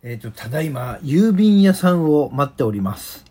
[0.00, 3.24] えっ、と、ただいま、郵便屋さんを待っております。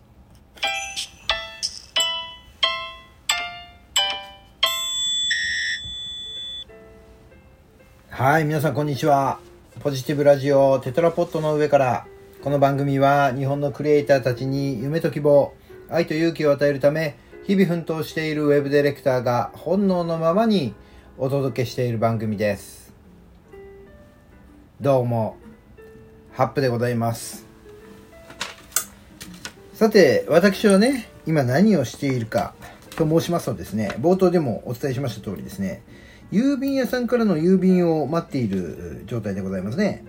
[8.10, 9.40] はい、皆さんこんにちは。
[9.80, 12.06] ポジティブラジオテトラポットの上から、
[12.44, 15.54] この番組は日本のクリエイターたちに夢と希望、
[15.90, 17.16] 愛と勇気を与えるため、
[17.46, 20.74] 日々奮闘しているウェブディレクターが本能のままに
[21.18, 22.94] お届けしている番組です。
[24.82, 25.38] どうも、
[26.38, 27.48] ハップでございます。
[29.74, 32.54] さて、私はね、今何をしているか
[32.96, 35.82] と申しますとですね、冒頭でもお伝えしました通りですね、
[36.32, 40.06] 郵便屋さんからの郵便を待っている状態でございますね。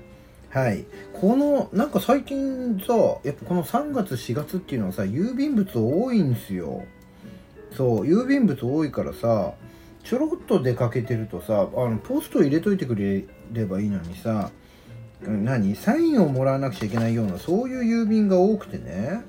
[0.50, 0.84] はい。
[1.14, 2.92] この、なんか最近さ、
[3.24, 6.84] やっぱこの3月4月っていうのはさ、郵便物多いんですよ。
[7.74, 9.54] そう、郵便物多いからさ、
[10.04, 14.50] ちょろっと出かけてるとさ、あの、ポスト入れといてくれればいいのにさ、
[15.22, 15.74] 何？
[15.74, 19.22] サインをもらわなくちゃいけないような、そういう郵便が多くてね。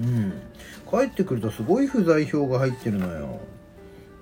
[0.00, 0.32] うん。
[0.90, 3.40] 帰ってくるとすごい不在票が入ってるのよ。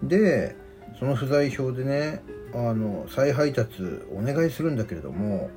[0.03, 0.55] で、
[0.99, 2.23] その不在票でね、
[2.55, 5.51] あの、再配達お願いするんだけれども、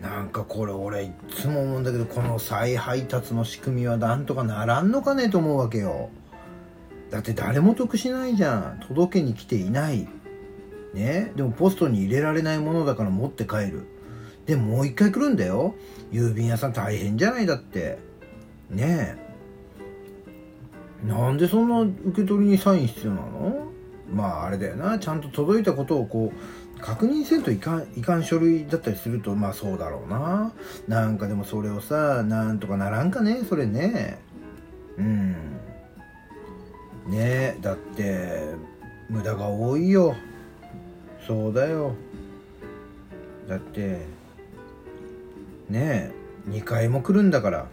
[0.00, 6.10] なんかこれ俺いつも思うんだけど、この再配達の仕組みはなんとかならんのかねと思うわけよ。
[7.10, 8.80] だって誰も得しないじゃん。
[8.88, 10.08] 届けに来ていない。
[10.94, 11.32] ね。
[11.36, 13.86] でもポストに入れられないものだから持って帰る。
[14.46, 15.74] でもう一回来るんだよ。
[16.10, 17.98] 郵便屋さん大変じゃないだって。
[18.70, 19.16] ね
[21.04, 21.06] え。
[21.06, 23.66] なんでそんな受け取りにサイン必要なの？
[24.12, 24.98] まああれだよな。
[24.98, 30.52] ちゃんと届いたことをこう、確認せんといかん、いかん書類だったりすると、まあそうだろうな。
[30.86, 34.18] なんかでもそれをさ、なんとかならんかね、それね。
[34.98, 35.32] うん。
[37.08, 38.54] ねえ、だって、
[39.08, 40.14] 無駄が多いよ。
[41.26, 41.94] そうだよ。
[43.48, 44.06] だって、
[45.68, 46.12] ね
[46.48, 47.66] え、2回も来るんだから。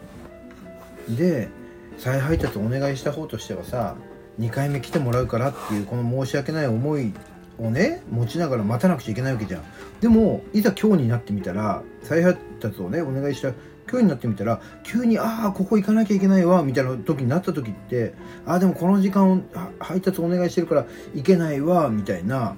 [1.09, 1.49] で、
[1.97, 3.95] 再配達お願いした方としてはさ、
[4.39, 7.13] 2回目来てもらうからっていうこの申し訳ない思い
[7.59, 9.63] をね、持ちながら待たなくちゃいけないわけじゃん。
[9.99, 13.49] でも、いざ今日になってみたら、再配達をね、お願いした
[13.89, 18.13] 今日になってみたら、急に、ああ、ここ行かなきゃいけないわ、みたいな時になった時って、
[18.45, 19.41] ああ、でもこの時間を
[19.79, 22.55] 配達お願いしてるから行けないわ、みたいな、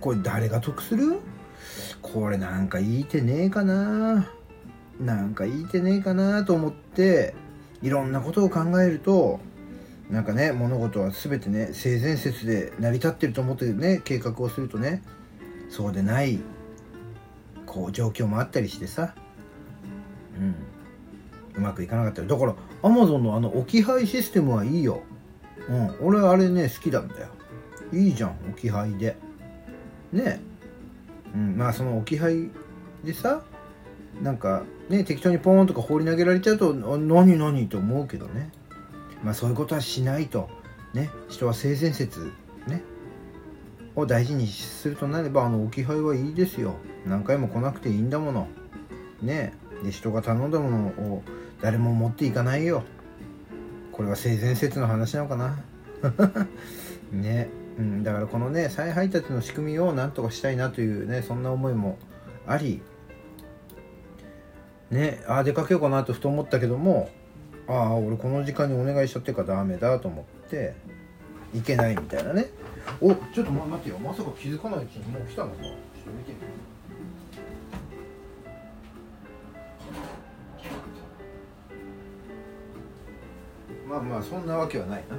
[0.00, 1.20] これ誰が得する？
[2.02, 4.30] これなんか言いてねえかな。
[5.00, 7.34] なんか言いてねえかなと思って
[7.82, 9.38] いろんなことを考えると
[10.10, 15.04] なんかね物事は全てね性善説で成り立ってると思ってね計画をするとね
[15.70, 16.40] そうでない
[17.64, 19.14] こう状況もあったりしてさ
[20.36, 20.54] うん
[21.56, 22.26] うまくいかなかったり。
[22.28, 25.02] だからアマゾンのあの置き配システムはいいよ。
[25.68, 27.28] うん俺あれね好きなんだよ。
[27.92, 29.16] いいじゃん置き配で。
[30.12, 30.40] ね。
[31.34, 32.50] うん、まあその置き配
[33.04, 33.42] でさ
[34.22, 38.50] なんかね適当にポーンとか放り投げられちゃうと何何と思うけどね。
[39.22, 40.48] まあそういうことはしないと。
[40.94, 42.32] ね人は性善説
[42.66, 42.82] ね。
[43.94, 46.76] を大事にするとなればあの置き配はいいですよ。
[47.06, 48.48] 何回も来なくていいんだもの。
[49.22, 49.52] ね。
[49.82, 51.22] で人が頼んだものを
[51.60, 52.84] 誰も持っていかないよ。
[53.92, 55.58] これは性善説の話なのかな。
[57.12, 57.48] ね。
[57.78, 61.96] うん、だからこのね再配達の仕組みをなんとかしたいなというねそんな思いも
[62.46, 62.82] あり
[64.90, 67.08] ねああ出かけようかなとふと思ったけども
[67.68, 70.74] ああ俺この時間にお願いしちゃってからダメだと思って
[71.54, 72.46] 行けないみたいなね。
[73.00, 73.98] おちょっと、ま、待ってよ。
[73.98, 75.62] まさか気づかないうちにもう来たのか。
[75.62, 76.46] ちょっと見てみる
[83.88, 85.16] まあまあそんなわけはないな。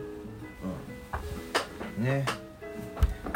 [1.98, 2.04] うん。
[2.04, 2.26] ね。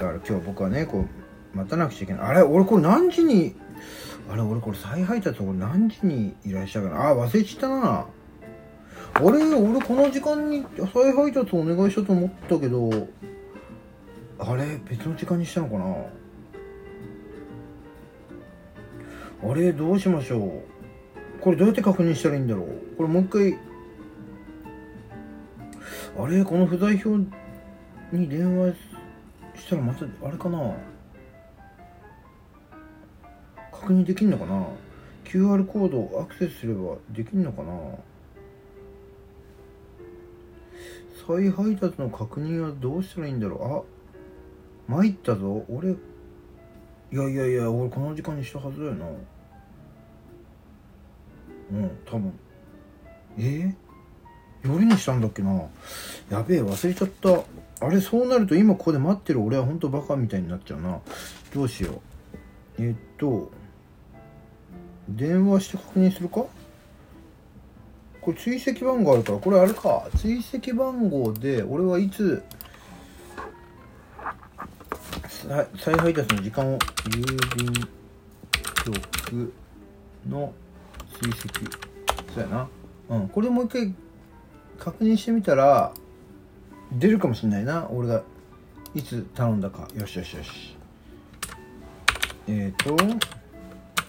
[0.03, 1.05] だから今日僕はねこ
[1.53, 2.27] う待たなくちゃいけない。
[2.27, 3.55] あれ俺これ何時に
[4.29, 7.09] あれ俺これ再配達俺何時にいらっしゃるかな。
[7.09, 8.05] あ忘れちったな。
[9.15, 12.89] あれ俺この時間に再配達お願いしようと思ったけど
[14.39, 15.95] あれ別の時間にしたのかな。
[19.51, 20.63] あれどうしましょう。
[21.39, 22.95] これどうやって確認したらいいんだろう。
[22.97, 23.59] これもう一回
[26.17, 27.17] あれこの不在票
[28.11, 28.73] に電話
[29.55, 30.75] したらまたあれかな。
[33.71, 34.65] 確認できんのかな。
[35.25, 37.73] QR コードをアクセスすればできんのかな。
[41.25, 43.85] 再配達の確認はどうしたらいいんだろ
[44.87, 44.91] う。
[44.91, 45.65] あ参ったぞ。
[45.69, 45.95] 俺い
[47.11, 49.05] やいやいや俺この時間にしたはずだよな。
[51.71, 52.33] うん多分。
[53.37, 53.41] え？
[53.41, 53.75] ー、
[54.63, 55.53] 夜にしたんだっけな。
[56.29, 57.62] やべえ忘れちゃった。
[57.85, 60.99] あれそうなると今ここで待ってる俺は本当バカみたいになっちゃうな。
[61.53, 62.01] どうしよ
[62.79, 62.83] う。
[62.83, 63.51] えっと
[65.09, 66.45] 電話して確認するか？
[68.21, 69.37] これ追跡番号あるから。
[69.37, 70.07] これあれか。
[70.15, 72.41] 追跡番号で俺はいつ
[75.27, 77.25] 再再配達の時間を郵
[77.57, 77.73] 便
[78.85, 79.53] 局
[80.29, 80.53] の
[81.21, 81.49] 追跡。
[82.33, 82.69] そうやな。
[83.09, 83.27] うん。
[83.27, 83.93] これもう一回
[84.79, 85.93] 確認してみたら
[86.95, 87.87] 出るかもしれないな。
[87.89, 88.23] 俺が
[88.93, 89.87] いつ頼んだか。
[89.95, 90.75] よしよしよし。
[92.47, 92.91] えっ、ー、と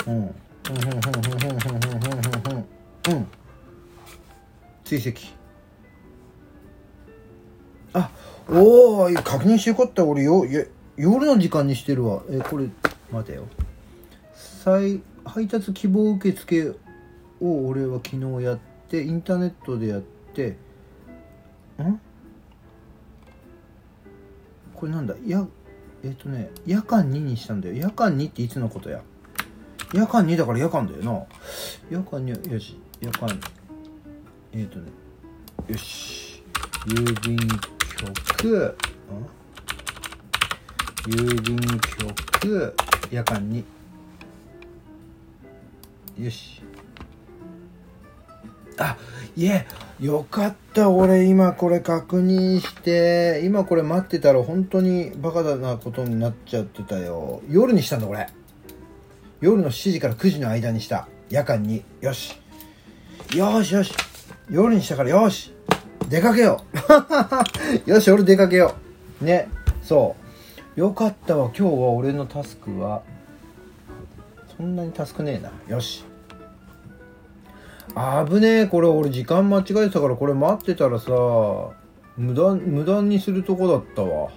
[0.06, 0.12] うん。
[0.12, 1.54] うんうんうんうんうん
[1.94, 3.26] うんうんうん
[4.84, 5.12] 追跡。
[7.94, 8.10] あ
[8.48, 10.22] おお確認してよかった俺。
[10.22, 10.44] よ
[10.96, 12.22] 夜の時間にしてるわ。
[12.31, 12.69] えこれ
[13.10, 13.44] 待てよ。
[14.34, 16.69] 再配達希望受付
[17.40, 18.58] を俺は昨日やっ
[18.88, 20.02] てインターネットでやっ
[20.34, 20.56] て
[21.82, 22.00] ん？
[24.74, 25.14] これなんだ？
[25.26, 25.46] や
[26.02, 27.74] えっ、ー、とね夜間2にしたんだよ。
[27.74, 29.00] 夜間2っていつのことや？
[29.92, 31.22] 夜間2だから夜間だよな。
[31.90, 32.78] 夜間2よし。
[33.00, 33.28] 夜間
[34.52, 34.90] えっ、ー、とね
[35.68, 36.42] よし。
[36.86, 37.38] 郵便
[38.38, 38.76] 局。
[41.06, 41.56] 郵便
[42.40, 42.74] 局。
[43.10, 43.64] 夜間に。
[46.18, 46.62] よし。
[48.78, 48.96] あ
[49.36, 49.66] いえ
[50.00, 50.90] よかった。
[50.90, 53.42] 俺今これ確認して。
[53.44, 57.42] 今これ待ってたら本当にバカだなことになっちゃってたよ。
[57.48, 58.28] 夜にしたんだこれ。
[59.40, 61.08] 夜の7時から9時の間にした。
[61.30, 61.84] 夜間に。
[62.00, 62.40] よし。
[63.34, 63.92] よしよし。
[64.50, 65.52] 夜にしたからよし。
[66.08, 66.62] 出かけよ
[67.86, 67.90] う。
[67.90, 68.74] よし俺出かけよ
[69.22, 69.24] う。
[69.24, 69.48] ね
[69.82, 70.16] そ
[70.76, 70.80] う。
[70.80, 71.50] よかったわ。
[71.56, 73.02] 今日は俺のタスクは
[74.56, 75.50] そんなにタスクねえな。
[75.68, 76.04] よし。
[77.94, 81.11] 危ねえこれ俺時間間違えてたからこれ待ってたらさ
[82.17, 84.31] 無駄無駄にするとこだったわ。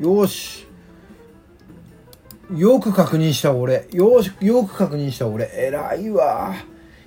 [0.00, 0.66] よし。
[2.54, 3.86] よく確認した俺。
[3.92, 5.50] よしよく確認した俺。
[5.54, 6.54] 偉いわ。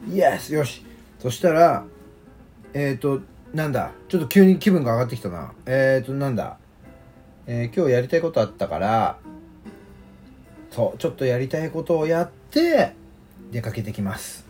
[0.10, 0.86] イエスよし。
[1.20, 1.84] そしたら
[2.74, 3.22] えっ、ー、と
[3.54, 3.92] なんだ？
[4.10, 5.54] ちょっと急に気分が上がってきたな。
[5.66, 6.58] えっ、ー、となんだ？
[7.46, 9.18] えー、今日やりたいことあったから
[10.72, 12.96] そうちょっとやりたいことをやって
[13.52, 14.43] 出かけてきます。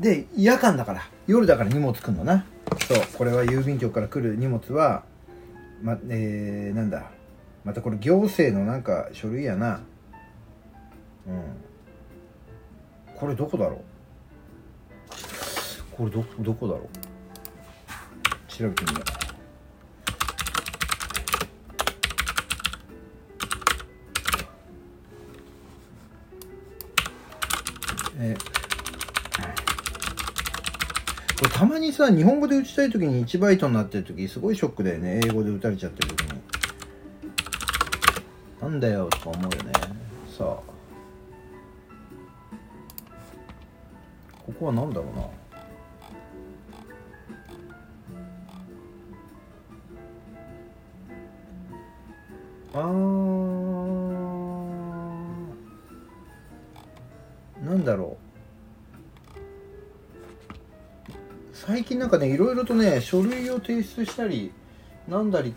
[0.00, 1.02] で夜間だから。
[1.26, 2.46] 夜だから荷物来んのな。
[2.88, 2.98] そう。
[3.18, 5.04] これは郵便局から来る荷物は
[5.82, 7.10] まえー、なんだ。
[7.64, 9.82] またこれ行政のなんか書類やな。
[11.26, 11.42] うん。
[13.14, 13.80] これどこだろう？
[15.92, 16.88] これどどこだろう？
[18.50, 19.04] 調べてみよう。
[28.22, 28.59] えー
[31.48, 35.20] たまにさ日本語で打ちたい時に1バイトになってる時すごいショックだよね。
[35.24, 36.40] 英語で打たれちゃってる時に。
[38.60, 39.72] なんだよとか思うよね。
[40.36, 40.70] さあ。
[44.44, 45.22] ここは何だろうな。
[52.74, 53.10] あー。
[57.64, 58.29] なんだろう。
[61.70, 64.50] 最近なんかねいろいろとね書類を提出したり
[65.06, 65.54] なんだり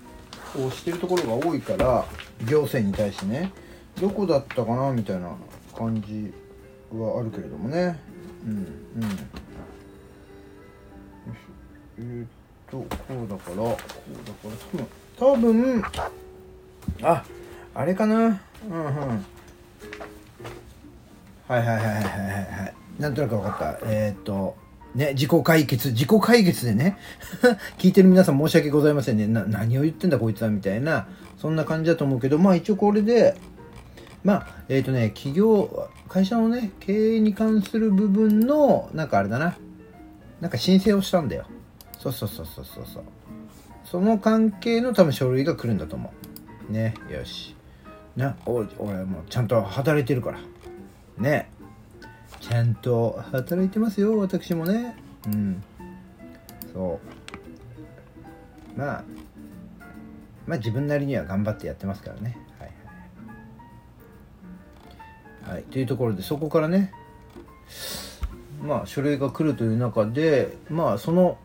[0.56, 2.06] をしてるところが多いから
[2.48, 3.52] 行政に対してね
[4.00, 5.36] どこだったかなみたいな
[5.76, 6.32] 感じ
[6.96, 8.00] はあるけれどもね。
[8.46, 8.68] うんうん。
[11.98, 12.28] えー、っ
[12.70, 14.86] とこうだからこうだから
[15.18, 15.84] 多分多分
[17.02, 17.24] あ
[17.74, 18.16] あれかな。
[18.16, 19.26] うんうん。
[21.48, 23.80] はいはいはいはいはいはいなんとなく分かった。
[23.86, 24.62] えー、っと
[24.96, 26.98] ね、自己解決、自己解決でね、
[27.80, 29.28] 聞いてる皆さん申し訳ございませんね。
[29.28, 31.08] な、何を言ってんだこいつはみたいな、
[31.38, 33.36] そんな感じだと思うけど、まあ一応これで、
[34.24, 39.58] まあ、えっ、ー、とね、企業、会社のね、経営に関する部分の、なんかあれだな、
[40.40, 41.46] なんか申請をしたんだよ。
[42.00, 43.04] そうそうそうそうそうそう。
[43.84, 46.14] その関係の多分書類が来るんだと思
[46.70, 46.72] う。
[46.72, 47.56] ね、よし。
[48.16, 50.40] な、お俺もうちゃんと働いてるから。
[51.18, 51.50] ね。
[52.54, 54.96] ちゃんと働いてますよ私もね。
[55.26, 55.64] うん。
[56.72, 57.00] そ
[58.76, 58.80] う。
[58.80, 59.04] まあ
[60.46, 62.38] まあ自分なりには頑張ってやってますからね。
[62.60, 62.72] はい
[65.42, 66.94] はい、はい、というところでそこからね
[68.62, 71.40] まあ書類が来るという中でまあその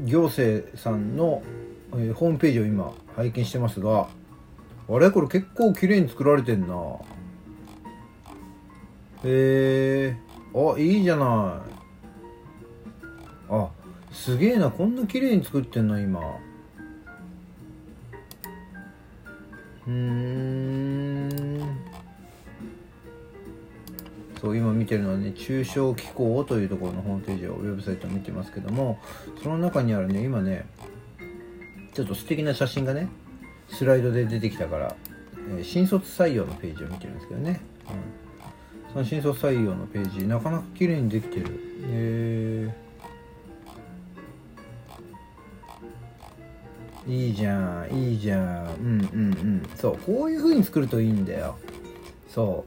[0.00, 1.44] 行政さんの、
[1.92, 4.08] えー、ホームページを今拝見してますが
[4.88, 5.12] あれ？
[5.12, 6.74] これ結構綺麗に作られてんな。
[9.24, 10.16] へえ
[10.54, 11.78] あいいじゃない。
[13.50, 13.68] あ
[14.12, 14.70] すげえな。
[14.70, 16.20] こんな綺麗に作ってんの今。
[19.86, 21.18] うん。
[24.40, 29.00] そう今見てるのはね中小機構というところのホームページをウェブサイトを見てますけども
[29.42, 30.64] その中にあるね今ね
[31.92, 33.08] ちょっと素敵な写真がね
[33.68, 34.96] スライドで出てきたから、
[35.50, 38.27] えー新卒採用のページを見てるんですけどね、うん、
[38.92, 41.46] その新卒採用のページなかなか綺麗にできてる。
[41.46, 42.88] へえ
[47.06, 48.66] いいじゃんいいじゃん。
[48.66, 49.70] うんうんうん。
[49.76, 51.56] そうこういう風に作るといいんだよ。
[52.28, 52.64] そ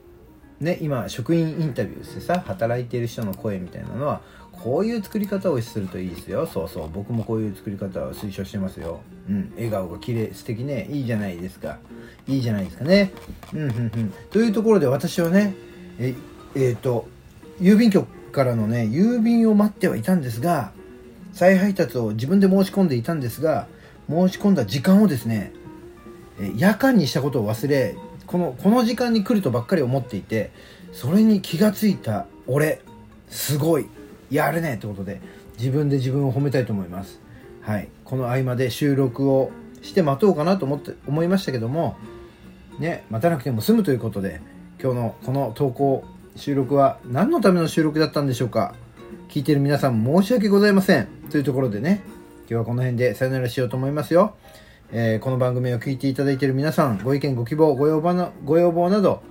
[0.59, 0.63] う。
[0.63, 6.45] ね今職員インタビューしてさ働いてる人の声みたいなのはこういう作り方をするといいですよ。
[6.45, 9.01] そうそう僕もこういう作り方を推奨してますよ。
[9.29, 10.87] うん笑顔が綺麗素敵ね。
[10.89, 11.79] いいじゃないですか。
[12.27, 13.11] いいじゃないですかね。
[13.53, 14.13] うんうんうん。
[14.31, 15.55] というところで私はね
[16.01, 16.15] え
[16.55, 17.07] えーと
[17.61, 20.71] 郵便局からのね郵便を待ってはいたんですが
[21.31, 23.67] 再配達を自分で申し込んでいたんですが
[24.09, 25.53] 申し込んだ時間をですね
[26.57, 30.51] 夜間にしたことを忘れこのこの時間に来るとばっかり思っていて
[30.91, 32.81] それに気がついた俺
[33.29, 33.87] すごい
[34.29, 35.21] やるねってことで
[35.57, 37.19] 自分で自分を褒めたいと思います。
[37.61, 37.89] はい。
[38.03, 39.51] この合間で収録を
[39.83, 41.97] して待とうかなと思って思いましたけども
[42.79, 44.41] ね待たなくても済むということで
[44.81, 46.03] 今日のこの投稿
[46.35, 48.73] 収録は何のための収録だったんでしょうか？
[49.29, 52.01] 聞いてる皆さん申し訳ございませんというところでね
[52.41, 54.35] 今日はこの辺でさよならしようと思いますよ
[54.91, 59.21] えーこの番組を聞いていただいている皆さん、ご意見、ご希望、ご要望なご要望など、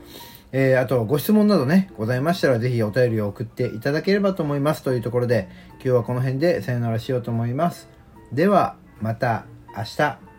[0.52, 4.82] えーあとご質問などね、ございましたら、ぜひお便りを送っていただければと思います。
[4.82, 7.88] というところで、今日はこの辺でさよならしようと思います。
[8.32, 9.44] では、また
[9.76, 10.29] 明日。